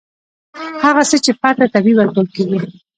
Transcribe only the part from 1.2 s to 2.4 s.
چې فرد ته طبیعي ورکول